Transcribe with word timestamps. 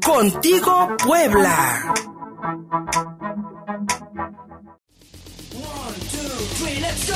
Contigo 0.00 0.96
Puebla. 0.98 1.94
let's 6.80 7.08
go. 7.08 7.14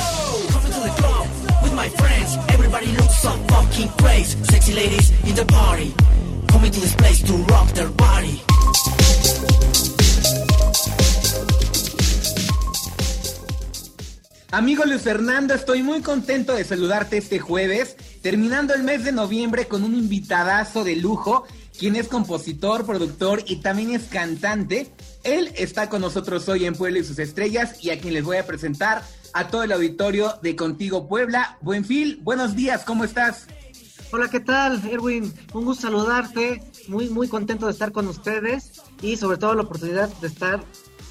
Coming 0.51 0.71
to 0.71 0.79
the 0.79 0.93
club 0.95 1.27
with 1.63 1.73
my 1.73 1.89
friends. 1.89 2.37
Everybody 2.47 2.95
so 3.09 3.31
fucking 3.49 3.89
crazy. 3.99 4.41
Sexy 4.45 4.73
ladies 4.73 5.09
in 5.25 5.35
the 5.35 5.43
party. 5.43 5.93
Coming 6.47 6.71
to 6.71 6.79
this 6.79 6.95
place 6.95 7.21
to 7.23 7.33
rock 7.33 7.67
their 7.73 7.89
body. 7.89 8.41
Amigo 14.51 14.85
Luis 14.85 15.01
Fernando, 15.01 15.53
estoy 15.53 15.83
muy 15.83 16.01
contento 16.01 16.55
de 16.55 16.63
saludarte 16.63 17.17
este 17.17 17.37
jueves, 17.37 17.97
terminando 18.21 18.73
el 18.73 18.81
mes 18.81 19.03
de 19.03 19.11
noviembre 19.11 19.67
con 19.67 19.83
un 19.83 19.93
invitadazo 19.93 20.85
de 20.85 20.95
lujo, 20.95 21.45
quien 21.77 21.97
es 21.97 22.07
compositor, 22.07 22.85
productor 22.85 23.43
y 23.45 23.57
también 23.57 23.91
es 23.91 24.03
cantante. 24.03 24.89
Él 25.25 25.51
está 25.57 25.89
con 25.89 25.99
nosotros 25.99 26.47
hoy 26.47 26.65
en 26.65 26.75
Puebla 26.75 26.99
y 26.99 27.03
sus 27.03 27.19
estrellas 27.19 27.83
y 27.83 27.89
a 27.89 27.99
quien 27.99 28.13
les 28.13 28.23
voy 28.23 28.37
a 28.37 28.47
presentar 28.47 29.03
a 29.33 29.49
todo 29.49 29.63
el 29.63 29.71
auditorio 29.73 30.35
de 30.41 30.55
Contigo 30.55 31.09
Puebla. 31.09 31.57
Buenfil, 31.59 32.21
buenos 32.23 32.55
días, 32.55 32.85
¿cómo 32.85 33.03
estás? 33.03 33.47
Hola, 34.13 34.29
¿qué 34.29 34.39
tal, 34.39 34.81
Erwin? 34.89 35.33
Un 35.53 35.65
gusto 35.65 35.87
saludarte, 35.87 36.63
muy, 36.87 37.09
muy 37.09 37.27
contento 37.27 37.65
de 37.65 37.73
estar 37.73 37.91
con 37.91 38.07
ustedes 38.07 38.81
y 39.01 39.17
sobre 39.17 39.37
todo 39.39 39.55
la 39.55 39.63
oportunidad 39.63 40.07
de 40.21 40.27
estar 40.27 40.63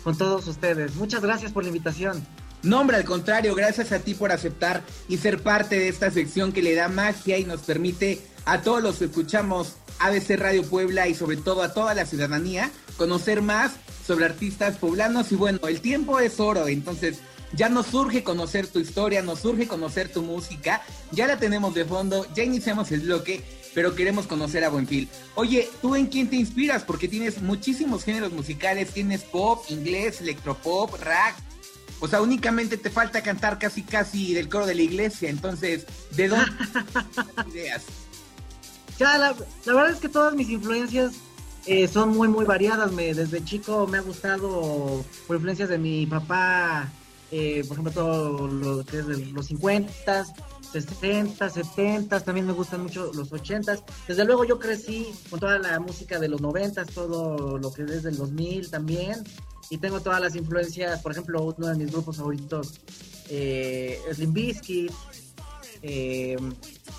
con 0.02 0.16
todos 0.16 0.48
ustedes. 0.48 0.94
Muchas 0.94 1.20
gracias 1.20 1.52
por 1.52 1.64
la 1.64 1.68
invitación. 1.68 2.24
No, 2.62 2.80
hombre, 2.80 2.96
al 2.96 3.04
contrario, 3.04 3.54
gracias 3.54 3.92
a 3.92 4.00
ti 4.00 4.14
por 4.14 4.32
aceptar 4.32 4.82
y 5.08 5.18
ser 5.18 5.42
parte 5.42 5.78
de 5.78 5.88
esta 5.88 6.10
sección 6.10 6.52
que 6.52 6.62
le 6.62 6.74
da 6.74 6.88
magia 6.88 7.38
y 7.38 7.44
nos 7.44 7.60
permite 7.60 8.20
a 8.44 8.62
todos 8.62 8.82
los 8.82 8.96
que 8.96 9.06
escuchamos 9.06 9.76
ABC 9.98 10.36
Radio 10.36 10.62
Puebla 10.64 11.08
y 11.08 11.14
sobre 11.14 11.36
todo 11.36 11.62
a 11.62 11.72
toda 11.72 11.94
la 11.94 12.06
ciudadanía 12.06 12.70
conocer 12.96 13.42
más 13.42 13.72
sobre 14.06 14.24
artistas 14.24 14.76
poblanos 14.78 15.32
y 15.32 15.36
bueno, 15.36 15.58
el 15.66 15.80
tiempo 15.80 16.20
es 16.20 16.38
oro, 16.40 16.68
entonces 16.68 17.18
ya 17.52 17.68
nos 17.68 17.86
surge 17.86 18.22
conocer 18.22 18.66
tu 18.66 18.78
historia, 18.78 19.22
nos 19.22 19.40
surge 19.40 19.66
conocer 19.66 20.12
tu 20.12 20.22
música, 20.22 20.82
ya 21.12 21.26
la 21.26 21.38
tenemos 21.38 21.74
de 21.74 21.84
fondo, 21.84 22.26
ya 22.34 22.42
iniciamos 22.42 22.90
el 22.92 23.00
bloque, 23.00 23.42
pero 23.74 23.94
queremos 23.94 24.26
conocer 24.26 24.64
a 24.64 24.68
Buenfil. 24.68 25.08
Oye, 25.34 25.68
¿tú 25.82 25.94
en 25.94 26.06
quién 26.06 26.28
te 26.28 26.36
inspiras? 26.36 26.82
Porque 26.82 27.08
tienes 27.08 27.42
muchísimos 27.42 28.04
géneros 28.04 28.32
musicales, 28.32 28.90
tienes 28.90 29.22
pop, 29.22 29.64
inglés, 29.68 30.20
electropop, 30.20 30.94
rap. 31.00 31.36
O 32.00 32.08
sea, 32.08 32.20
únicamente 32.20 32.76
te 32.76 32.90
falta 32.90 33.22
cantar 33.22 33.58
casi 33.58 33.82
casi 33.82 34.34
del 34.34 34.48
coro 34.48 34.66
de 34.66 34.74
la 34.74 34.82
iglesia, 34.82 35.30
entonces, 35.30 35.86
¿de 36.12 36.28
dónde 36.28 36.46
ideas? 37.50 37.84
Ya, 38.98 39.18
la, 39.18 39.34
verdad 39.66 39.90
es 39.90 39.98
que 39.98 40.08
todas 40.08 40.34
mis 40.34 40.48
influencias 40.48 41.12
eh, 41.66 41.86
son 41.88 42.10
muy, 42.10 42.28
muy 42.28 42.44
variadas. 42.44 42.92
Me, 42.92 43.12
desde 43.12 43.44
chico 43.44 43.86
me 43.86 43.98
ha 43.98 44.00
gustado 44.00 45.04
por 45.26 45.36
influencias 45.36 45.68
de 45.68 45.78
mi 45.78 46.06
papá, 46.06 46.90
eh, 47.30 47.64
por 47.66 47.74
ejemplo, 47.74 47.92
todo 47.92 48.48
lo 48.48 48.84
que 48.84 48.98
es 48.98 49.06
de 49.06 49.26
los 49.26 49.46
50, 49.46 50.26
60, 50.72 51.50
70, 51.50 52.20
también 52.20 52.46
me 52.46 52.52
gustan 52.52 52.82
mucho 52.82 53.10
los 53.12 53.32
80. 53.32 53.78
Desde 54.08 54.24
luego 54.24 54.44
yo 54.44 54.58
crecí 54.58 55.08
con 55.28 55.40
toda 55.40 55.58
la 55.58 55.78
música 55.80 56.18
de 56.18 56.28
los 56.28 56.40
90, 56.40 56.84
todo 56.86 57.58
lo 57.58 57.72
que 57.72 57.82
es 57.82 58.02
del 58.02 58.16
2000 58.16 58.70
también. 58.70 59.24
Y 59.70 59.78
tengo 59.78 60.00
todas 60.00 60.20
las 60.20 60.34
influencias, 60.36 61.00
por 61.02 61.12
ejemplo, 61.12 61.42
uno 61.42 61.66
de 61.66 61.74
mis 61.74 61.90
grupos 61.90 62.16
favoritos 62.16 62.80
eh, 63.28 64.00
es 64.08 64.18
Limbiskit. 64.18 64.92
Eh, 65.82 66.36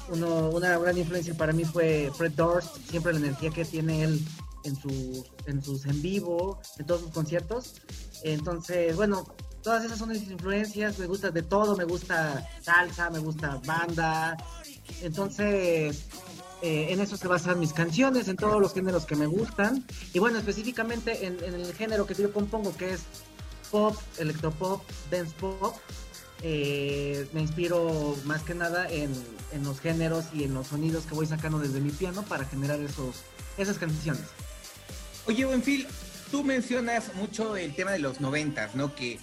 una 0.09 0.77
gran 0.77 0.97
influencia 0.97 1.33
para 1.35 1.51
mí 1.51 1.65
fue 1.65 2.11
Fred 2.15 2.31
Durst, 2.33 2.77
siempre 2.89 3.13
la 3.13 3.19
energía 3.19 3.49
que 3.49 3.65
tiene 3.65 4.03
él 4.03 4.25
en 4.63 4.75
sus, 4.75 5.25
en 5.45 5.63
sus 5.63 5.85
en 5.85 6.01
vivo, 6.01 6.59
en 6.77 6.85
todos 6.85 7.01
sus 7.01 7.11
conciertos. 7.11 7.81
Entonces, 8.23 8.95
bueno, 8.95 9.25
todas 9.61 9.83
esas 9.83 9.97
son 9.97 10.09
mis 10.09 10.29
influencias, 10.29 10.99
me 10.99 11.07
gusta 11.07 11.31
de 11.31 11.43
todo, 11.43 11.75
me 11.75 11.83
gusta 11.83 12.47
salsa, 12.61 13.09
me 13.09 13.19
gusta 13.19 13.59
banda, 13.65 14.37
entonces 15.01 16.05
eh, 16.61 16.87
en 16.89 16.99
eso 17.01 17.17
se 17.17 17.27
basan 17.27 17.59
mis 17.59 17.73
canciones, 17.73 18.27
en 18.27 18.35
todos 18.35 18.59
los 18.59 18.73
géneros 18.73 19.05
que 19.05 19.15
me 19.15 19.25
gustan, 19.25 19.85
y 20.13 20.19
bueno, 20.19 20.39
específicamente 20.39 21.25
en, 21.25 21.37
el 21.43 21.73
género 21.73 22.05
que 22.07 22.15
yo 22.15 22.33
compongo, 22.33 22.75
que 22.75 22.93
es 22.93 23.01
pop, 23.71 23.95
electropop, 24.17 24.81
dance 25.11 25.33
pop, 25.39 25.75
eh, 26.43 27.27
me 27.33 27.41
inspiro 27.41 28.15
más 28.25 28.43
que 28.43 28.53
nada 28.53 28.89
en, 28.89 29.11
en, 29.51 29.63
los 29.63 29.79
géneros 29.79 30.25
y 30.33 30.43
en 30.43 30.53
los 30.53 30.67
sonidos 30.67 31.05
que 31.05 31.15
voy 31.15 31.25
sacando 31.25 31.59
desde 31.59 31.79
mi 31.79 31.89
piano 31.89 32.23
para 32.23 32.45
generar 32.45 32.79
esos, 32.79 33.17
esas 33.57 33.77
canciones. 33.77 34.23
Oye, 35.25 35.45
Buenfil, 35.45 35.87
tú 36.31 36.43
mencionas 36.43 37.13
mucho 37.15 37.57
el 37.57 37.75
tema 37.75 37.91
de 37.91 37.99
los 37.99 38.21
noventas, 38.21 38.75
¿no? 38.75 38.95
Que 38.95 39.19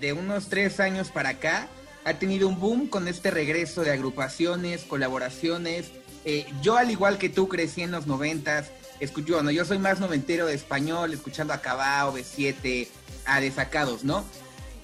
de 0.00 0.12
unos 0.12 0.48
tres 0.48 0.80
años 0.80 1.10
para 1.10 1.30
acá 1.30 1.68
ha 2.04 2.14
tenido 2.14 2.48
un 2.48 2.58
boom 2.60 2.88
con 2.88 3.08
este 3.08 3.30
regreso 3.30 3.82
de 3.82 3.92
agrupaciones, 3.92 4.84
colaboraciones. 4.84 5.90
Eh, 6.26 6.44
yo 6.60 6.76
al 6.76 6.90
igual 6.90 7.18
que 7.18 7.28
tú 7.28 7.48
crecí 7.48 7.82
en 7.82 7.92
los 7.92 8.06
noventas, 8.06 8.66
escucho, 9.00 9.34
bueno, 9.34 9.52
yo 9.52 9.64
soy 9.64 9.78
más 9.78 10.00
noventero 10.00 10.46
de 10.46 10.54
español, 10.54 11.14
escuchando 11.14 11.54
a 11.54 11.62
Cabao, 11.62 12.12
B7, 12.14 12.88
a 13.24 13.40
Desacados, 13.40 14.04
¿no? 14.04 14.24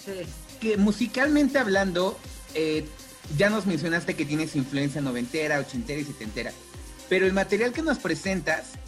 Sí. 0.03 0.23
Que 0.61 0.77
musicalmente 0.77 1.59
hablando, 1.59 2.17
eh, 2.55 2.87
ya 3.37 3.51
nos 3.51 3.67
mencionaste 3.67 4.15
que 4.15 4.25
tienes 4.25 4.57
influencia 4.57 5.01
noventera, 5.01 5.59
ochentera 5.59 6.01
y 6.01 6.05
setentera, 6.05 6.53
pero 7.09 7.27
el 7.27 7.33
material 7.33 7.73
que 7.73 7.83
nos 7.83 7.99
presentas 7.99 8.79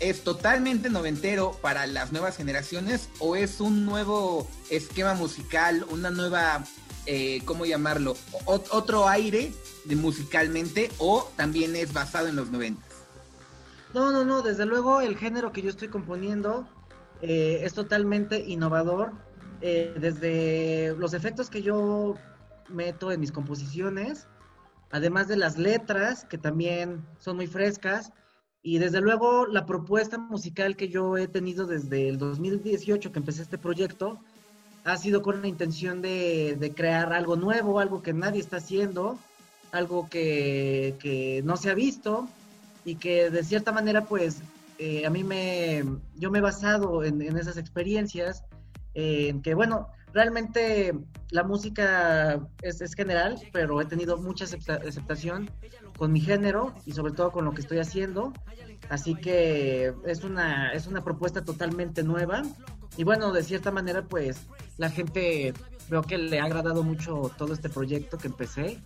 ¿Es 0.00 0.22
totalmente 0.22 0.90
noventero 0.90 1.58
para 1.60 1.86
las 1.88 2.12
nuevas 2.12 2.36
generaciones 2.36 3.08
o 3.18 3.34
es 3.34 3.60
un 3.60 3.84
nuevo 3.84 4.48
esquema 4.70 5.14
musical, 5.14 5.84
una 5.90 6.10
nueva, 6.10 6.64
eh, 7.10 7.40
¿cómo 7.46 7.64
llamarlo? 7.64 8.16
otro 8.44 9.08
aire 9.08 9.50
de 9.86 9.96
musicalmente 9.96 10.90
o 10.98 11.26
también 11.36 11.74
es 11.74 11.94
basado 11.94 12.28
en 12.28 12.36
los 12.36 12.50
noventas? 12.50 12.84
No, 13.94 14.12
no, 14.12 14.26
no, 14.26 14.42
desde 14.42 14.66
luego 14.66 15.00
el 15.00 15.16
género 15.16 15.50
que 15.50 15.62
yo 15.62 15.70
estoy 15.70 15.88
componiendo 15.88 16.68
eh, 17.22 17.60
es 17.62 17.72
totalmente 17.72 18.44
innovador. 18.46 19.12
Eh, 19.62 19.94
desde 19.98 20.94
los 20.98 21.14
efectos 21.14 21.48
que 21.48 21.62
yo 21.62 22.16
meto 22.68 23.10
en 23.10 23.20
mis 23.20 23.32
composiciones, 23.32 24.28
además 24.90 25.28
de 25.28 25.38
las 25.38 25.56
letras, 25.56 26.26
que 26.26 26.36
también 26.36 27.06
son 27.18 27.36
muy 27.36 27.46
frescas, 27.46 28.12
y 28.60 28.78
desde 28.78 29.00
luego 29.00 29.46
la 29.46 29.64
propuesta 29.64 30.18
musical 30.18 30.76
que 30.76 30.90
yo 30.90 31.16
he 31.16 31.26
tenido 31.26 31.66
desde 31.66 32.10
el 32.10 32.18
2018 32.18 33.12
que 33.12 33.18
empecé 33.18 33.40
este 33.40 33.56
proyecto 33.56 34.20
ha 34.84 34.96
sido 34.96 35.22
con 35.22 35.42
la 35.42 35.48
intención 35.48 36.02
de, 36.02 36.72
crear 36.76 37.12
algo 37.12 37.36
nuevo, 37.36 37.80
algo 37.80 38.02
que 38.02 38.12
nadie 38.12 38.40
está 38.40 38.58
haciendo, 38.58 39.18
algo 39.72 40.08
que, 40.08 41.42
no 41.44 41.56
se 41.56 41.70
ha 41.70 41.74
visto 41.74 42.28
y 42.84 42.94
que 42.96 43.30
de 43.30 43.44
cierta 43.44 43.72
manera 43.72 44.06
pues 44.06 44.40
eh, 44.78 45.04
a 45.04 45.10
mí 45.10 45.24
me, 45.24 45.84
yo 46.16 46.30
me 46.30 46.38
he 46.38 46.42
basado 46.42 47.04
en, 47.04 47.20
esas 47.36 47.56
experiencias, 47.56 48.44
en 48.94 49.42
que 49.42 49.54
bueno, 49.54 49.88
realmente 50.12 50.94
la 51.30 51.44
música 51.44 52.40
es, 52.62 52.80
es, 52.80 52.94
general, 52.94 53.38
pero 53.52 53.80
he 53.80 53.84
tenido 53.84 54.16
mucha 54.16 54.44
aceptación 54.44 55.50
con 55.98 56.12
mi 56.12 56.20
género 56.20 56.72
y 56.86 56.92
sobre 56.92 57.12
todo 57.12 57.30
con 57.32 57.44
lo 57.44 57.52
que 57.52 57.60
estoy 57.60 57.78
haciendo. 57.78 58.32
Así 58.88 59.14
que 59.14 59.92
es 60.06 60.24
una, 60.24 60.72
es 60.72 60.86
una 60.86 61.04
propuesta 61.04 61.44
totalmente 61.44 62.02
nueva. 62.02 62.42
Y 62.98 63.04
bueno, 63.04 63.32
de 63.32 63.44
cierta 63.44 63.70
manera, 63.70 64.02
pues 64.02 64.38
la 64.76 64.90
gente 64.90 65.54
veo 65.88 66.02
que 66.02 66.18
le 66.18 66.40
ha 66.40 66.44
agradado 66.44 66.82
mucho 66.82 67.30
todo 67.38 67.54
este 67.54 67.68
proyecto 67.68 68.18
que 68.18 68.26
empecé. 68.26 68.78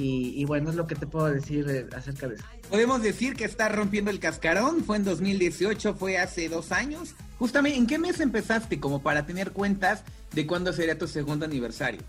Y, 0.00 0.44
bueno, 0.44 0.70
es 0.70 0.76
lo 0.76 0.86
que 0.86 0.94
te 0.94 1.08
puedo 1.08 1.26
decir 1.26 1.68
eh, 1.68 1.88
acerca 1.96 2.28
de 2.28 2.36
eso. 2.36 2.44
Podemos 2.70 3.02
decir 3.02 3.34
que 3.34 3.44
está 3.44 3.68
rompiendo 3.68 4.12
el 4.12 4.20
cascarón. 4.20 4.84
Fue 4.84 4.96
en 4.96 5.02
2018, 5.02 5.94
fue 5.94 6.18
hace 6.18 6.48
dos 6.48 6.70
años. 6.70 7.16
Justamente, 7.40 7.78
¿en 7.78 7.88
qué 7.88 7.98
mes 7.98 8.20
empezaste 8.20 8.78
como 8.78 9.02
para 9.02 9.26
tener 9.26 9.50
cuentas 9.50 10.04
de 10.32 10.46
cuándo 10.46 10.72
sería 10.72 10.96
tu 10.96 11.08
segundo 11.08 11.44
aniversario? 11.44 12.00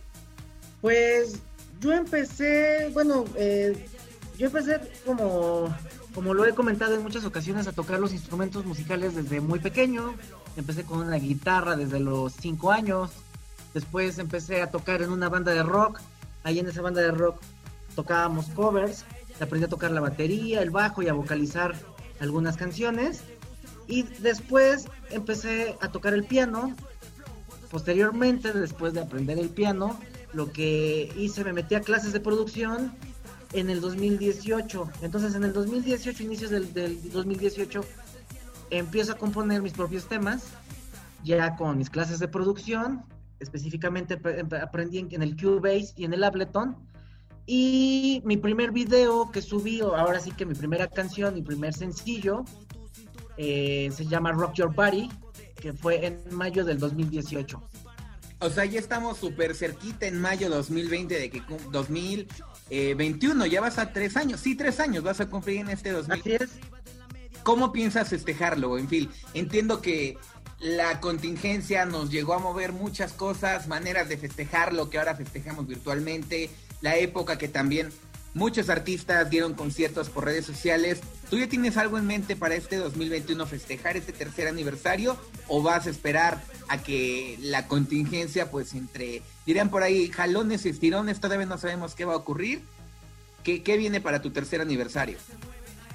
Pues 0.82 1.40
yo 1.82 1.94
empecé, 1.94 2.92
bueno, 2.94 3.26
eh, 3.36 3.88
yo 4.38 4.46
empecé 4.46 4.80
como, 5.04 5.76
como 6.14 6.34
lo 6.34 6.46
he 6.46 6.54
comentado 6.54 6.96
en 6.96 7.04
muchas 7.04 7.26
ocasiones, 7.26 7.68
a 7.68 7.72
tocar 7.72 8.00
los 8.00 8.14
instrumentos 8.14 8.66
musicales 8.66 9.16
desde 9.16 9.42
muy 9.42 9.60
pequeño. 9.60 10.16
Empecé 10.58 10.84
con 10.84 11.00
una 11.00 11.18
guitarra 11.18 11.76
desde 11.76 12.00
los 12.00 12.34
5 12.34 12.72
años. 12.72 13.12
Después 13.74 14.18
empecé 14.18 14.62
a 14.62 14.72
tocar 14.72 15.02
en 15.02 15.12
una 15.12 15.30
banda 15.30 15.54
de 15.54 15.64
rock. 15.64 16.00
Ahí 16.44 16.60
en 16.60 16.68
esa 16.68 16.82
banda 16.82 17.02
de 17.02 17.12
rock 17.12 17.40
tocábamos 17.96 18.48
covers. 18.48 19.06
Aprendí 19.40 19.66
a 19.66 19.70
tocar 19.70 19.92
la 19.92 20.02
batería, 20.02 20.62
el 20.62 20.70
bajo 20.70 21.02
y 21.02 21.08
a 21.08 21.14
vocalizar 21.14 21.76
algunas 22.20 22.58
canciones. 22.58 23.22
Y 23.88 24.04
después 24.04 24.88
empecé 25.12 25.78
a 25.82 25.90
tocar 25.90 26.14
el 26.14 26.26
piano. 26.26 26.76
Posteriormente, 27.72 28.52
después 28.52 28.94
de 28.94 29.02
aprender 29.02 29.40
el 29.40 29.50
piano, 29.50 30.00
lo 30.34 30.52
que 30.52 31.14
hice, 31.16 31.44
me 31.44 31.54
metí 31.54 31.76
a 31.76 31.82
clases 31.82 32.14
de 32.14 32.20
producción 32.20 32.94
en 33.54 33.70
el 33.70 33.82
2018. 33.82 34.90
Entonces 35.02 35.36
en 35.36 35.44
el 35.44 35.54
2018, 35.54 36.24
inicios 36.24 36.52
del, 36.52 36.74
del 36.74 37.12
2018, 37.12 37.82
empiezo 38.70 39.14
a 39.14 39.16
componer 39.16 39.62
mis 39.62 39.74
propios 39.74 40.08
temas, 40.08 40.44
ya 41.24 41.56
con 41.56 41.78
mis 41.78 41.90
clases 41.90 42.20
de 42.20 42.28
producción, 42.28 43.04
específicamente 43.40 44.20
aprendí 44.62 45.00
en 45.12 45.22
el 45.22 45.36
Cubase 45.36 45.94
y 45.96 46.06
en 46.06 46.14
el 46.14 46.24
Ableton. 46.24 46.76
Y 47.46 48.22
mi 48.26 48.38
primer 48.38 48.72
video 48.72 49.32
que 49.32 49.42
subí, 49.42 49.82
ahora 49.82 50.20
sí 50.20 50.32
que 50.32 50.46
mi 50.46 50.54
primera 50.54 50.88
canción, 50.88 51.34
mi 51.34 51.42
primer 51.42 51.74
sencillo, 51.74 52.46
eh, 53.38 53.90
se 53.92 54.06
llama 54.06 54.32
Rock 54.34 54.56
Your 54.56 54.74
Body, 54.74 55.10
que 55.60 55.74
fue 55.74 56.06
en 56.06 56.22
mayo 56.32 56.64
del 56.64 56.78
2018. 56.78 57.60
O 58.42 58.50
sea, 58.50 58.66
ya 58.66 58.80
estamos 58.80 59.18
súper 59.18 59.54
cerquita 59.54 60.08
en 60.08 60.20
mayo 60.20 60.50
2020 60.50 61.20
de 61.20 61.30
que 61.30 61.44
2021, 61.72 63.46
ya 63.48 63.60
vas 63.60 63.78
a 63.78 63.92
tres 63.92 64.16
años, 64.16 64.40
sí, 64.40 64.56
tres 64.56 64.80
años 64.80 65.04
vas 65.04 65.20
a 65.20 65.30
cumplir 65.30 65.58
en 65.58 65.70
este 65.70 65.92
2000. 65.92 66.20
Así 66.20 66.32
es. 66.32 66.50
¿Cómo 67.44 67.72
piensas 67.74 68.10
festejarlo? 68.10 68.78
En 68.78 68.88
fin, 68.88 69.10
entiendo 69.34 69.82
que 69.82 70.18
la 70.60 71.00
contingencia 71.00 71.86
nos 71.86 72.12
llegó 72.12 72.34
a 72.34 72.40
mover 72.40 72.72
muchas 72.72 73.14
cosas, 73.14 73.68
maneras 73.68 74.08
de 74.10 74.18
festejar 74.18 74.74
lo 74.74 74.90
que 74.90 75.00
ahora 75.00 75.16
festejamos 75.16 75.68
virtualmente, 75.68 76.50
la 76.82 76.96
época 76.98 77.38
que 77.38 77.48
también 77.48 77.90
muchos 78.34 78.70
artistas 78.70 79.30
dieron 79.30 79.54
conciertos 79.54 80.10
por 80.10 80.26
redes 80.26 80.46
sociales. 80.46 81.02
¿Tú 81.30 81.38
ya 81.38 81.48
tienes 81.48 81.78
algo 81.78 81.98
en 81.98 82.08
mente 82.08 82.36
para 82.36 82.56
este 82.56 82.78
2021 82.78 83.46
festejar 83.46 83.98
este 83.98 84.14
tercer 84.14 84.48
aniversario 84.48 85.18
o 85.48 85.62
vas 85.62 85.88
a 85.88 85.90
esperar 85.90 86.42
a 86.68 86.82
que 86.82 87.38
la 87.42 87.68
contingencia 87.68 88.52
pues 88.52 88.74
entre, 88.74 89.22
dirían 89.46 89.70
por 89.70 89.84
ahí, 89.84 90.10
jalones 90.10 90.66
y 90.66 90.70
estirones, 90.70 91.20
todavía 91.20 91.46
no 91.46 91.58
sabemos 91.58 91.96
qué 91.96 92.06
va 92.06 92.14
a 92.14 92.18
ocurrir? 92.18 92.62
¿Qué, 93.44 93.64
qué 93.64 93.78
viene 93.78 94.02
para 94.02 94.22
tu 94.22 94.32
tercer 94.32 94.62
aniversario? 94.62 95.18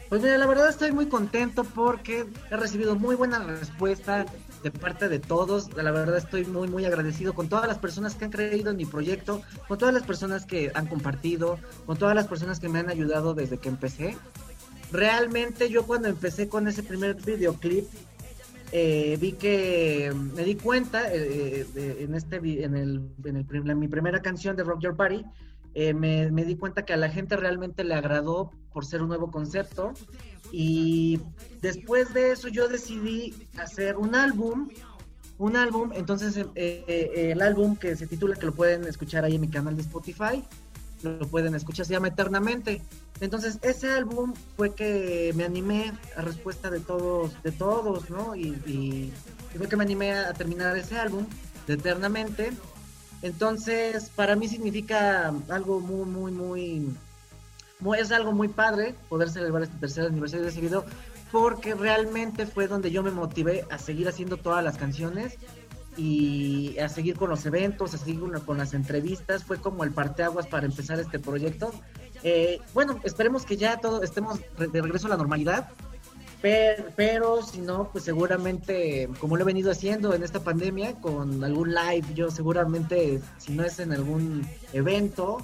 Pues 0.09 0.23
mira, 0.23 0.39
la 0.39 0.47
verdad 0.47 0.69
estoy 0.69 0.93
muy 0.93 1.07
contento 1.07 1.65
porque 1.65 2.27
he 2.51 2.57
recibido 2.57 2.95
muy 2.95 3.17
buena 3.17 3.39
respuesta 3.41 4.27
de 4.65 4.71
parte 4.71 5.09
de 5.09 5.21
todos. 5.21 5.73
La 5.77 5.93
verdad 5.93 6.17
estoy 6.17 6.47
muy, 6.47 6.67
muy 6.67 6.87
agradecido 6.87 7.35
con 7.35 7.49
todas 7.49 7.69
las 7.69 7.79
personas 7.79 8.15
que 8.17 8.25
han 8.25 8.31
creído 8.31 8.71
en 8.71 8.79
mi 8.79 8.87
proyecto, 8.87 9.43
con 9.69 9.79
todas 9.79 9.95
las 9.95 10.03
personas 10.03 10.47
que 10.47 10.73
han 10.75 10.87
compartido, 10.87 11.59
con 11.87 11.99
todas 11.99 12.17
las 12.17 12.27
personas 12.27 12.59
que 12.59 12.71
me 12.71 12.79
han 12.79 12.89
ayudado 12.89 13.35
desde 13.35 13.59
que 13.59 13.69
empecé. 13.69 14.17
Realmente 14.91 15.69
yo 15.69 15.87
cuando 15.87 16.09
empecé 16.09 16.49
con 16.49 16.67
ese 16.67 16.83
primer 16.83 17.15
videoclip, 17.15 17.85
eh, 18.73 19.19
vi 19.21 19.33
que 19.33 20.13
me 20.35 20.43
di 20.43 20.57
cuenta 20.57 21.13
eh, 21.13 21.67
en 22.01 22.15
este 22.15 22.37
en, 22.37 22.75
el, 22.75 23.03
en, 23.25 23.37
el, 23.37 23.71
en 23.71 23.79
mi 23.79 23.87
primera 23.87 24.23
canción 24.23 24.57
de 24.57 24.65
Rock 24.65 24.81
Your 24.81 24.97
Party 24.97 25.25
eh, 25.75 25.93
me, 25.93 26.31
me, 26.33 26.45
di 26.45 26.57
cuenta 26.57 26.85
que 26.85 26.93
a 26.93 26.97
la 26.97 27.09
gente 27.09 27.37
realmente 27.37 27.85
le 27.85 27.95
agradó 27.95 28.51
por 28.75 28.85
ser 28.85 29.01
un 29.01 29.09
nuevo 29.09 29.31
concepto. 29.31 29.95
Y 30.53 31.19
después 31.63 32.13
de 32.13 32.33
eso 32.33 32.49
yo 32.49 32.69
decidí 32.69 33.35
hacer 33.57 33.97
un 33.97 34.15
álbum, 34.15 34.69
un 35.39 35.57
álbum, 35.57 35.93
entonces 35.95 36.37
eh, 36.37 36.47
eh, 36.55 37.31
el 37.33 37.41
álbum 37.41 37.77
que 37.77 37.97
se 37.97 38.07
titula, 38.07 38.37
que 38.37 38.45
lo 38.45 38.53
pueden 38.53 38.85
escuchar 38.85 39.25
ahí 39.25 39.37
en 39.37 39.41
mi 39.41 39.49
canal 39.49 39.75
de 39.75 39.83
Spotify, 39.83 40.45
lo 41.03 41.27
pueden 41.29 41.55
escuchar, 41.55 41.87
se 41.87 41.95
llama 41.95 42.09
Eternamente. 42.09 42.83
Entonces 43.21 43.59
ese 43.63 43.91
álbum 43.91 44.35
fue 44.57 44.75
que 44.75 45.33
me 45.35 45.45
animé 45.45 45.93
a 46.17 46.21
respuesta 46.21 46.69
de 46.69 46.81
todos, 46.81 47.43
de 47.43 47.53
todos, 47.53 48.11
¿no? 48.11 48.37
Y, 48.37 48.49
y 48.67 49.13
fue 49.57 49.69
que 49.69 49.77
me 49.77 49.85
animé 49.85 50.13
a 50.13 50.35
terminar 50.35 50.77
ese 50.77 50.99
álbum 50.99 51.25
de 51.67 51.75
Eternamente 51.75 52.53
entonces, 53.25 54.11
para 54.11 54.37
mí 54.37 54.49
significa 54.49 55.33
algo 55.49 55.81
muy, 55.81 56.05
muy, 56.05 56.31
muy, 56.31 56.95
es 57.93 58.13
algo 58.13 58.33
muy 58.33 58.49
padre 58.49 58.95
poder 59.09 59.29
celebrar 59.29 59.65
este 59.65 59.77
tercer 59.77 60.07
aniversario 60.07 60.45
de 60.45 60.51
ese 60.51 60.61
video, 60.61 60.85
porque 61.31 61.75
realmente 61.75 62.47
fue 62.47 62.69
donde 62.69 62.91
yo 62.91 63.03
me 63.03 63.11
motivé 63.11 63.67
a 63.71 63.79
seguir 63.79 64.09
haciendo 64.09 64.39
todas 64.39 64.65
las 64.65 64.79
canciones 64.79 65.37
y 65.97 66.79
a 66.79 66.89
seguir 66.89 67.17
con 67.17 67.29
los 67.29 67.45
eventos, 67.45 67.93
a 67.93 67.99
seguir 67.99 68.21
con, 68.47 68.57
las 68.57 68.73
entrevistas. 68.73 69.45
Fue 69.45 69.59
como 69.59 69.85
el 69.85 69.91
parteaguas 69.91 70.47
para 70.47 70.65
empezar 70.65 70.99
este 71.01 71.19
proyecto. 71.19 71.73
Eh, 72.23 72.61
bueno, 72.73 73.01
esperemos 73.05 73.45
que 73.45 73.57
ya 73.57 73.79
todo 73.79 74.03
estemos 74.03 74.41
de 74.57 74.81
regreso 74.81 75.09
a 75.09 75.11
la 75.11 75.17
normalidad 75.17 75.69
pero, 76.97 77.43
si 77.43 77.61
no, 77.63 77.89
pues 77.91 78.05
seguramente, 78.05 79.09
como 79.19 79.37
lo 79.37 79.43
he 79.45 79.47
venido 79.47 79.71
haciendo 79.71 80.13
en 80.13 80.23
esta 80.23 80.41
pandemia, 80.41 80.93
con 81.01 81.43
algún 81.43 81.73
live, 81.73 82.07
yo 82.15 82.31
seguramente, 82.31 83.23
si 83.39 83.53
no 83.53 83.65
es 83.65 83.79
en 83.79 83.93
algún 83.93 84.47
evento, 84.75 85.39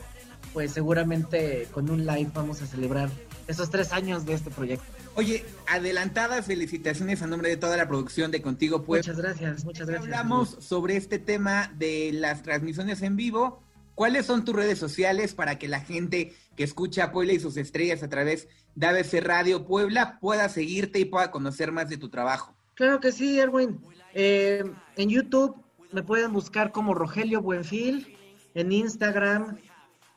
pues 0.52 0.72
seguramente 0.72 1.68
con 1.72 1.90
un 1.90 2.06
live 2.06 2.30
vamos 2.34 2.62
a 2.62 2.66
celebrar 2.66 3.10
esos 3.46 3.70
tres 3.70 3.92
años 3.92 4.26
de 4.26 4.34
este 4.34 4.50
proyecto. 4.50 4.84
Oye, 5.14 5.44
adelantadas 5.66 6.46
felicitaciones 6.46 7.20
a 7.22 7.26
nombre 7.26 7.48
de 7.48 7.56
toda 7.56 7.76
la 7.76 7.88
producción 7.88 8.30
de 8.30 8.42
Contigo 8.42 8.82
pues 8.82 9.06
Muchas 9.06 9.20
gracias, 9.20 9.64
muchas 9.64 9.88
gracias. 9.88 10.04
Hablamos 10.04 10.56
sobre 10.60 10.96
este 10.96 11.18
tema 11.18 11.72
de 11.76 12.10
las 12.12 12.42
transmisiones 12.42 13.02
en 13.02 13.16
vivo. 13.16 13.62
¿Cuáles 13.94 14.26
son 14.26 14.44
tus 14.44 14.54
redes 14.54 14.78
sociales 14.78 15.34
para 15.34 15.58
que 15.58 15.68
la 15.68 15.80
gente 15.80 16.32
que 16.56 16.64
escucha 16.64 17.12
Puebla 17.12 17.32
y 17.32 17.40
sus 17.40 17.56
estrellas 17.56 18.02
a 18.02 18.08
través 18.08 18.48
de 18.74 18.86
ABC 18.86 19.22
Radio 19.22 19.66
Puebla 19.66 20.18
pueda 20.20 20.48
seguirte 20.48 20.98
y 20.98 21.04
pueda 21.04 21.30
conocer 21.30 21.72
más 21.72 21.88
de 21.88 21.96
tu 21.96 22.08
trabajo. 22.08 22.54
Claro 22.74 23.00
que 23.00 23.12
sí, 23.12 23.38
Erwin. 23.38 23.80
Eh, 24.14 24.64
en 24.96 25.08
YouTube 25.08 25.56
me 25.92 26.02
pueden 26.02 26.32
buscar 26.32 26.72
como 26.72 26.94
Rogelio 26.94 27.42
Buenfil, 27.42 28.16
en 28.54 28.72
Instagram 28.72 29.58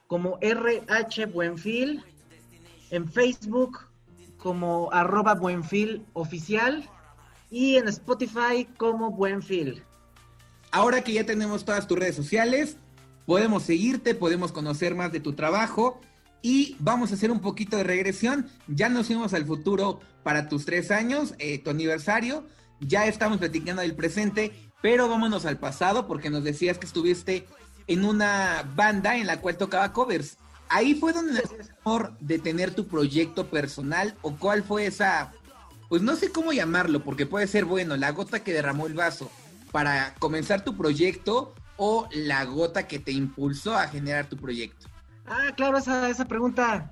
como 0.07 0.37
RH 0.41 1.27
Buenfil, 1.27 2.03
en 2.91 3.11
Facebook 3.11 3.79
como 4.37 4.91
arroba 4.91 5.35
Buenfil 5.35 6.05
oficial 6.13 6.87
y 7.49 7.77
en 7.77 7.87
Spotify 7.87 8.67
como 8.77 9.11
Buenfil. 9.11 9.83
Ahora 10.71 11.03
que 11.03 11.13
ya 11.13 11.25
tenemos 11.25 11.65
todas 11.65 11.87
tus 11.87 11.97
redes 11.97 12.15
sociales, 12.15 12.77
podemos 13.25 13.63
seguirte, 13.63 14.15
podemos 14.15 14.51
conocer 14.51 14.95
más 14.95 15.11
de 15.11 15.19
tu 15.19 15.33
trabajo 15.33 16.01
y 16.41 16.75
vamos 16.79 17.11
a 17.11 17.15
hacer 17.15 17.31
un 17.31 17.39
poquito 17.39 17.77
de 17.77 17.83
regresión. 17.83 18.47
Ya 18.67 18.89
nos 18.89 19.07
fuimos 19.07 19.33
al 19.33 19.45
futuro 19.45 20.01
para 20.23 20.49
tus 20.49 20.65
tres 20.65 20.91
años, 20.91 21.35
eh, 21.39 21.59
tu 21.59 21.69
aniversario. 21.69 22.45
Ya 22.81 23.05
estamos 23.05 23.37
platicando 23.37 23.81
del 23.81 23.95
presente, 23.95 24.51
pero 24.81 25.07
vámonos 25.07 25.45
al 25.45 25.57
pasado 25.57 26.05
porque 26.05 26.29
nos 26.29 26.43
decías 26.43 26.77
que 26.77 26.85
estuviste 26.85 27.47
en 27.87 28.05
una 28.05 28.69
banda 28.75 29.17
en 29.17 29.27
la 29.27 29.39
cual 29.39 29.57
tocaba 29.57 29.93
covers. 29.93 30.37
Ahí 30.69 30.95
fue 30.95 31.13
donde 31.13 31.33
nació 31.33 31.59
el 31.59 31.69
amor 31.85 32.17
de 32.19 32.39
tener 32.39 32.73
tu 32.73 32.87
proyecto 32.87 33.47
personal 33.47 34.15
o 34.21 34.35
cuál 34.35 34.63
fue 34.63 34.85
esa, 34.85 35.33
pues 35.89 36.01
no 36.01 36.15
sé 36.15 36.31
cómo 36.31 36.53
llamarlo, 36.53 37.03
porque 37.03 37.25
puede 37.25 37.47
ser 37.47 37.65
bueno, 37.65 37.95
la 37.97 38.11
gota 38.11 38.43
que 38.43 38.53
derramó 38.53 38.87
el 38.87 38.93
vaso 38.93 39.29
para 39.71 40.13
comenzar 40.15 40.63
tu 40.63 40.75
proyecto 40.75 41.53
o 41.77 42.07
la 42.11 42.45
gota 42.45 42.87
que 42.87 42.99
te 42.99 43.11
impulsó 43.11 43.75
a 43.75 43.87
generar 43.87 44.27
tu 44.27 44.37
proyecto. 44.37 44.87
Ah, 45.25 45.51
claro, 45.55 45.77
esa, 45.77 46.09
esa 46.09 46.25
pregunta 46.25 46.91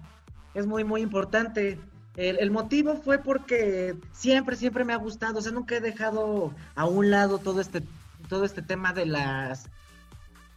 es 0.54 0.66
muy, 0.66 0.84
muy 0.84 1.02
importante. 1.02 1.80
El, 2.18 2.52
motivo 2.52 2.98
fue 2.98 3.20
porque 3.20 3.96
siempre, 4.12 4.58
siempre 4.58 4.84
me 4.84 4.94
ha 4.94 4.98
gustado, 4.98 5.40
o 5.40 5.42
sea, 5.42 5.52
nunca 5.52 5.76
he 5.76 5.82
dejado 5.82 6.54
a 6.76 6.86
un 6.86 7.10
lado 7.10 7.38
todo 7.38 7.62
este, 7.62 7.84
todo 8.28 8.44
este 8.44 8.62
tema 8.62 8.92
de 8.92 9.06
las, 9.06 9.70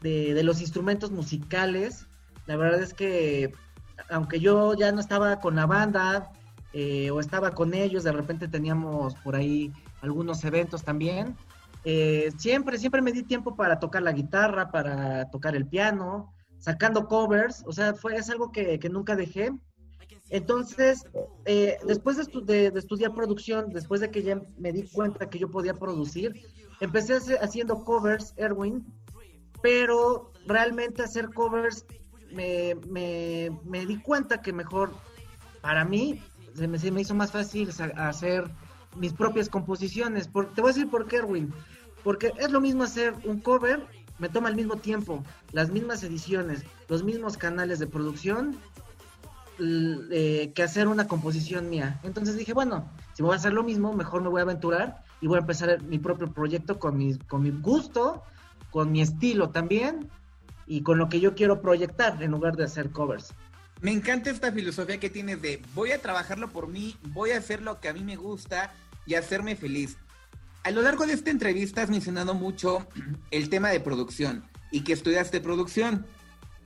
de, 0.05 0.43
los 0.43 0.61
instrumentos 0.61 1.11
musicales. 1.11 2.07
La 2.47 2.57
verdad 2.57 2.83
es 2.83 2.93
que, 2.93 3.53
aunque 4.11 4.39
yo 4.39 4.75
ya 4.75 4.93
no 4.93 5.01
estaba 5.01 5.41
con 5.41 5.57
la 5.57 5.67
banda 5.67 6.31
eh, 6.73 7.11
o 7.11 7.21
estaba 7.21 7.53
con 7.53 7.73
ellos, 7.73 8.05
de 8.05 8.13
repente 8.13 8.47
teníamos 8.49 9.15
por 9.17 9.35
ahí 9.35 9.73
algunos 10.03 10.45
eventos 10.45 10.85
también. 10.85 11.37
Eh, 11.85 12.31
siempre, 12.37 12.79
siempre 12.79 13.03
me 13.03 13.13
di 13.13 13.23
tiempo 13.23 13.57
para 13.57 13.79
tocar 13.79 14.03
la 14.03 14.13
guitarra, 14.13 14.71
para 14.71 15.31
tocar 15.31 15.57
el 15.57 15.67
piano, 15.67 16.33
sacando 16.59 17.09
covers, 17.09 17.63
o 17.67 17.73
sea, 17.73 17.95
fue, 17.95 18.17
es 18.17 18.29
algo 18.29 18.53
que, 18.53 18.79
nunca 18.91 19.17
dejé. 19.17 19.53
Entonces, 20.31 21.07
eh, 21.45 21.79
después 21.87 22.17
de, 22.17 22.73
estudiar 22.75 23.15
producción, 23.15 23.71
después 23.71 24.01
de 24.01 24.11
que 24.11 24.23
ya 24.23 24.41
me 24.59 24.73
di 24.73 24.83
cuenta 24.89 25.29
que 25.29 25.39
yo 25.39 25.51
podía 25.51 25.75
producir, 25.75 26.43
empecé 26.81 27.19
haciendo 27.41 27.85
covers, 27.85 28.35
Erwin, 28.37 28.85
pero 29.65 30.31
realmente 30.47 31.03
hacer 31.03 31.31
covers 31.31 31.87
me, 32.31 33.87
di 33.87 33.99
cuenta 34.03 34.43
que 34.43 34.53
mejor 34.53 34.93
para 35.63 35.87
mí 35.87 36.23
se 36.55 36.69
me, 36.69 36.79
se 36.79 36.91
me 36.91 37.01
hizo 37.01 37.15
más 37.15 37.33
fácil 37.33 37.71
hacer 37.97 38.45
mis 38.99 39.15
propias 39.15 39.49
composiciones. 39.49 40.29
Por, 40.29 40.53
te 40.53 40.61
voy 40.61 40.71
a 40.71 40.75
decir 40.75 40.91
por 40.91 41.07
qué, 41.07 41.17
Erwin. 41.17 41.51
Porque 42.03 42.35
es 42.37 42.51
lo 42.51 42.61
mismo 42.61 42.83
hacer 42.83 43.15
un 43.25 43.41
cover 43.41 43.87
me 44.19 44.29
toma 44.29 44.51
el 44.51 44.55
mismo 44.55 44.77
tiempo, 44.77 45.25
las 45.53 45.71
mismas 45.71 46.03
ediciones, 46.03 46.65
los 46.89 47.03
mismos 47.03 47.39
canales 47.39 47.79
de 47.79 47.87
producción 47.87 48.59
eh, 49.59 50.53
que 50.55 50.63
hacer 50.63 50.89
una 50.89 51.09
composición 51.09 51.71
mía. 51.71 52.01
Entonces 52.03 52.37
dije, 52.37 52.53
bueno, 52.53 52.91
si 53.15 53.23
voy 53.23 53.33
a 53.33 53.37
hacer 53.37 53.55
lo 53.55 53.63
mismo, 53.63 53.95
mejor 53.95 54.21
me 54.21 54.29
voy 54.29 54.41
a 54.41 54.43
aventurar 54.43 55.03
y 55.23 55.27
voy 55.27 55.39
a 55.39 55.41
empezar 55.41 55.83
mi 55.85 55.99
propio 55.99 56.31
proyecto 56.31 56.79
con 56.79 56.99
mi, 56.99 57.17
con 57.17 57.43
mi 57.43 57.51
gusto, 57.51 58.23
con 58.75 58.91
mi 58.91 59.01
estilo 59.01 59.51
también 59.51 60.11
y 60.67 60.83
con 60.83 60.99
lo 60.99 61.09
que 61.09 61.21
yo 61.21 61.37
quiero 61.37 61.63
proyectar 61.63 62.21
en 62.21 62.33
lugar 62.33 62.57
de 62.57 62.65
hacer 62.65 62.91
covers. 62.91 63.33
Me 63.81 63.93
encanta 63.93 64.31
esta 64.31 64.51
filosofía 64.51 64.99
que 64.99 65.09
tienes 65.09 65.41
de 65.41 65.63
voy 65.77 65.93
a 65.93 66.03
trabajarlo 66.03 66.51
por 66.51 66.67
mí, 66.67 66.97
voy 67.13 67.31
a 67.31 67.39
hacer 67.39 67.63
lo 67.63 67.79
que 67.79 67.89
a 67.89 67.93
mí 67.93 68.03
me 68.03 68.17
gusta 68.17 68.75
y 69.07 69.15
hacerme 69.15 69.55
feliz. 69.55 69.97
A 70.65 70.73
lo 70.73 70.83
largo 70.83 71.07
de 71.07 71.13
esta 71.13 71.31
entrevista 71.31 71.83
has 71.83 71.89
mencionado 71.89 72.35
mucho 72.35 72.85
el 73.31 73.49
tema 73.49 73.69
de 73.69 73.79
producción 73.79 74.45
y 74.73 74.83
que 74.83 74.93
estudiaste 74.93 75.41
producción. 75.41 76.05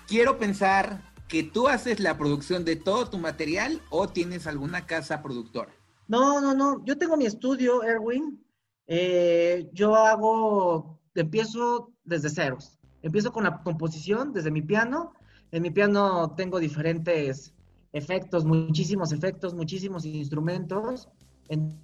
Quiero 0.07 0.39
pensar 0.39 1.13
que 1.29 1.43
tú 1.43 1.69
haces 1.69 2.01
la 2.01 2.17
producción 2.17 2.65
de 2.65 2.77
todo 2.77 3.11
tu 3.11 3.19
material 3.19 3.83
o 3.91 4.09
tienes 4.09 4.47
alguna 4.47 4.87
casa 4.87 5.21
productora. 5.21 5.75
No, 6.07 6.41
no, 6.41 6.55
no. 6.55 6.83
Yo 6.87 6.97
tengo 6.97 7.19
mi 7.19 7.27
estudio, 7.27 7.83
Erwin. 7.83 8.43
Eh, 8.87 9.69
yo 9.75 9.95
hago, 9.95 10.98
empiezo 11.21 11.93
desde 12.05 12.31
ceros. 12.31 12.79
Empiezo 13.03 13.33
con 13.33 13.45
la 13.45 13.63
composición 13.63 14.33
desde 14.33 14.51
mi 14.51 14.63
piano. 14.63 15.13
En 15.53 15.63
mi 15.63 15.71
piano 15.71 16.35
tengo 16.37 16.59
diferentes 16.59 17.55
efectos, 17.93 18.45
muchísimos 18.45 19.13
efectos, 19.13 19.55
muchísimos 19.55 20.05
instrumentos. 20.05 21.09
En 21.49 21.79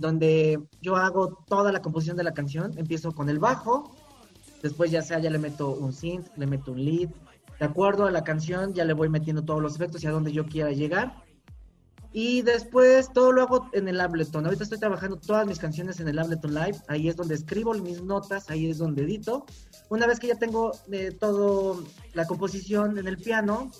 donde 0.00 0.58
yo 0.80 0.96
hago 0.96 1.44
toda 1.46 1.70
la 1.70 1.82
composición 1.82 2.16
de 2.16 2.24
la 2.24 2.32
canción. 2.32 2.72
Empiezo 2.76 3.12
con 3.12 3.28
el 3.28 3.38
bajo, 3.38 3.94
después 4.62 4.90
ya 4.90 5.02
sea, 5.02 5.18
ya 5.18 5.30
le 5.30 5.38
meto 5.38 5.70
un 5.70 5.92
synth, 5.92 6.26
le 6.36 6.46
meto 6.46 6.72
un 6.72 6.84
lead. 6.84 7.10
De 7.58 7.66
acuerdo 7.66 8.06
a 8.06 8.10
la 8.10 8.24
canción, 8.24 8.72
ya 8.72 8.86
le 8.86 8.94
voy 8.94 9.10
metiendo 9.10 9.44
todos 9.44 9.60
los 9.60 9.76
efectos 9.76 10.02
y 10.02 10.06
a 10.06 10.10
donde 10.10 10.32
yo 10.32 10.46
quiera 10.46 10.72
llegar. 10.72 11.22
Y 12.12 12.42
después 12.42 13.12
todo 13.12 13.32
lo 13.32 13.42
hago 13.42 13.70
en 13.72 13.86
el 13.88 14.00
Ableton. 14.00 14.44
Ahorita 14.44 14.64
estoy 14.64 14.78
trabajando 14.78 15.16
todas 15.16 15.46
mis 15.46 15.58
canciones 15.58 16.00
en 16.00 16.08
el 16.08 16.18
Ableton 16.18 16.54
Live. 16.54 16.78
Ahí 16.88 17.08
es 17.08 17.16
donde 17.16 17.36
escribo 17.36 17.72
mis 17.74 18.02
notas, 18.02 18.50
ahí 18.50 18.68
es 18.68 18.78
donde 18.78 19.02
edito. 19.02 19.46
Una 19.88 20.06
vez 20.06 20.18
que 20.18 20.26
ya 20.26 20.34
tengo 20.36 20.72
eh, 20.90 21.12
todo 21.18 21.84
la 22.14 22.26
composición 22.26 22.98
en 22.98 23.06
el 23.06 23.16
piano, 23.16 23.70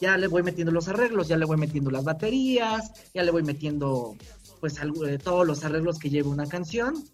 ya 0.00 0.16
le 0.16 0.26
voy 0.26 0.42
metiendo 0.42 0.72
los 0.72 0.88
arreglos, 0.88 1.28
ya 1.28 1.36
le 1.36 1.44
voy 1.44 1.56
metiendo 1.56 1.90
las 1.90 2.04
baterías, 2.04 2.92
ya 3.14 3.22
le 3.22 3.30
voy 3.30 3.42
metiendo 3.42 4.16
pues 4.60 4.76
de 4.80 5.18
todos 5.18 5.46
los 5.46 5.64
arreglos 5.64 5.98
que 5.98 6.10
lleva 6.10 6.30
una 6.30 6.46
canción. 6.46 7.04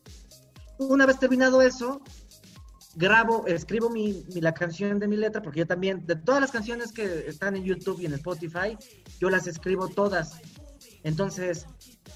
Una 0.78 1.06
vez 1.06 1.18
terminado 1.18 1.62
eso, 1.62 2.02
grabo, 2.94 3.46
escribo 3.46 3.90
la 4.34 4.52
canción 4.52 4.98
de 4.98 5.08
mi 5.08 5.16
letra, 5.16 5.40
porque 5.40 5.60
yo 5.60 5.66
también, 5.66 6.04
de 6.06 6.16
todas 6.16 6.40
las 6.40 6.50
canciones 6.50 6.92
que 6.92 7.26
están 7.26 7.56
en 7.56 7.64
YouTube 7.64 8.00
y 8.00 8.06
en 8.06 8.14
Spotify, 8.14 8.76
yo 9.20 9.30
las 9.30 9.46
escribo 9.46 9.88
todas. 9.88 10.40
Entonces, 11.08 11.64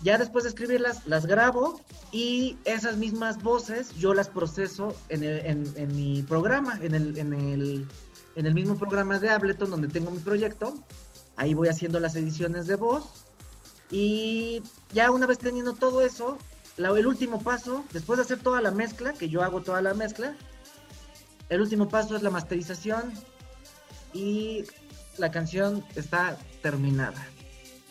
ya 0.02 0.18
después 0.18 0.44
de 0.44 0.50
escribirlas, 0.50 1.06
las 1.06 1.24
grabo 1.24 1.80
y 2.12 2.58
esas 2.66 2.98
mismas 2.98 3.42
voces 3.42 3.94
yo 3.96 4.12
las 4.12 4.28
proceso 4.28 4.94
en, 5.08 5.96
mi 5.96 6.22
programa, 6.22 6.78
en 6.82 6.94
el 6.94 8.54
mismo 8.54 8.76
programa 8.76 9.18
de 9.18 9.30
Ableton 9.30 9.70
donde 9.70 9.88
tengo 9.88 10.10
mi 10.10 10.18
proyecto. 10.18 10.74
Ahí 11.36 11.54
voy 11.54 11.68
haciendo 11.68 12.00
las 12.00 12.16
ediciones 12.16 12.66
de 12.66 12.76
voz 12.76 13.24
y 13.90 14.62
ya 14.92 15.10
una 15.10 15.26
vez 15.26 15.38
teniendo 15.38 15.72
todo 15.72 16.02
eso, 16.02 16.36
el 16.76 17.06
último 17.06 17.40
paso, 17.40 17.86
después 17.94 18.18
de 18.18 18.24
hacer 18.24 18.40
toda 18.40 18.60
la 18.60 18.72
mezcla, 18.72 19.14
que 19.14 19.30
yo 19.30 19.42
hago 19.42 19.62
toda 19.62 19.80
la 19.80 19.94
mezcla, 19.94 20.36
el 21.48 21.62
último 21.62 21.88
paso 21.88 22.14
es 22.14 22.22
la 22.22 22.30
masterización 22.30 23.10
y 24.12 24.64
la 25.16 25.30
canción 25.30 25.82
está 25.96 26.36
terminada. 26.60 27.26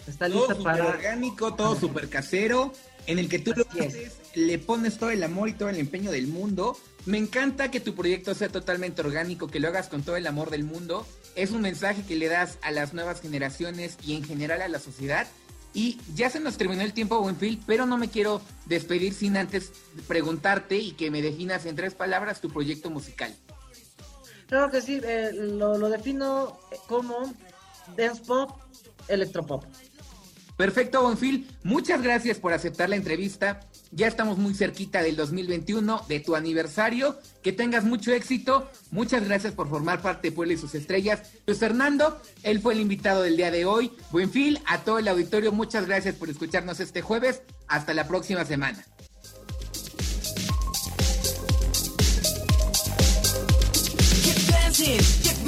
Está 0.08 0.28
lista 0.28 0.56
todo 0.56 0.64
para. 0.64 0.88
orgánico, 0.88 1.54
todo 1.54 1.76
súper 1.76 2.10
casero, 2.10 2.74
en 3.08 3.20
el 3.20 3.30
que 3.30 3.40
tú 3.40 3.54
lo 3.56 3.66
haces, 3.70 4.14
le 4.36 4.60
pones 4.60 4.98
todo 4.98 5.12
el 5.12 5.24
amor 5.24 5.50
y 5.50 5.54
todo 5.54 5.70
el 5.70 5.78
empeño 5.78 6.12
del 6.12 6.28
mundo. 6.28 6.78
Me 7.06 7.18
encanta 7.18 7.72
que 7.72 7.80
tu 7.80 7.96
proyecto 7.96 8.34
sea 8.36 8.50
totalmente 8.50 9.02
orgánico, 9.02 9.48
que 9.48 9.60
lo 9.60 9.68
hagas 9.68 9.88
con 9.90 10.04
todo 10.04 10.18
el 10.18 10.28
amor 10.28 10.50
del 10.50 10.64
mundo. 10.64 11.06
Es 11.36 11.52
un 11.52 11.62
mensaje 11.62 12.04
que 12.04 12.16
le 12.16 12.28
das 12.28 12.58
a 12.62 12.72
las 12.72 12.94
nuevas 12.94 13.22
generaciones 13.22 13.98
y 14.04 14.16
en 14.16 14.24
general 14.24 14.62
a 14.62 14.68
la 14.68 14.80
sociedad 14.80 15.28
y 15.74 16.00
ya 16.16 16.30
se 16.30 16.40
nos 16.40 16.58
terminó 16.58 16.82
el 16.82 16.94
tiempo, 16.94 17.20
Buenfield, 17.22 17.64
pero 17.66 17.86
no 17.86 17.98
me 17.98 18.10
quiero 18.10 18.42
despedir 18.66 19.14
sin 19.14 19.38
antes 19.38 19.72
preguntarte 20.08 20.78
y 20.78 20.92
que 20.92 21.10
me 21.12 21.22
definas 21.22 21.66
en 21.66 21.76
tres 21.76 21.96
palabras 21.96 22.42
tu 22.42 22.50
proyecto 22.50 22.90
musical. 22.90 23.34
Claro 24.48 24.70
que 24.70 24.82
sí, 24.82 25.00
eh, 25.02 25.32
lo, 25.32 25.78
lo, 25.78 25.90
defino 25.90 26.60
como 26.88 27.34
dance 27.96 28.22
pop, 28.24 28.60
electropop. 29.08 29.64
Perfecto, 30.62 31.02
Bonfil. 31.02 31.48
Muchas 31.64 32.04
gracias 32.04 32.38
por 32.38 32.54
aceptar 32.54 32.88
la 32.88 32.96
entrevista. 32.96 33.62
Ya 33.90 34.06
estamos 34.06 34.38
muy 34.38 34.54
cerquita 34.54 35.02
del 35.02 35.16
2021, 35.16 36.06
de 36.08 36.20
tu 36.20 36.36
aniversario. 36.36 37.18
Que 37.42 37.52
tengas 37.52 37.84
mucho 37.84 38.12
éxito. 38.12 38.70
Muchas 38.92 39.26
gracias 39.26 39.54
por 39.54 39.68
formar 39.70 40.04
parte 40.04 40.30
de 40.30 40.36
Puebla 40.36 40.54
y 40.54 40.58
sus 40.58 40.76
estrellas. 40.76 41.32
Luis 41.48 41.58
Fernando, 41.58 42.22
él 42.44 42.62
fue 42.62 42.76
el 42.76 42.82
invitado 42.82 43.24
del 43.24 43.38
día 43.38 43.50
de 43.50 43.66
hoy. 43.66 43.92
Buenfil, 44.12 44.60
a 44.68 44.78
todo 44.82 45.00
el 45.00 45.08
auditorio, 45.08 45.52
muchas 45.52 45.88
gracias 45.88 46.14
por 46.14 46.30
escucharnos 46.30 46.80
este 46.80 47.02
jueves. 47.02 47.42
Hasta 47.68 47.96
la 47.96 48.08
próxima 48.08 48.46
semana. 48.46 48.86